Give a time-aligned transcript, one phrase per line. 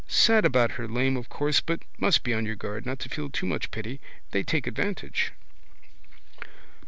[0.07, 3.29] Sad about her lame of course but must be on your guard not to feel
[3.29, 4.01] too much pity.
[4.31, 5.31] They take advantage.